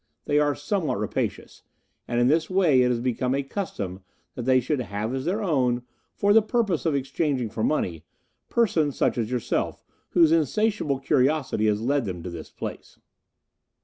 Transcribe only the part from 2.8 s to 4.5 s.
it has become a custom that